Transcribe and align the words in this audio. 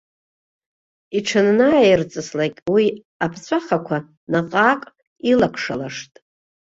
Иҽанааирҵыслак 1.17 2.55
уи 2.73 2.85
аԥҵәахақәа 3.25 3.97
наҟ-ааҟ 4.31 4.81
илакшалашт. 5.31 6.11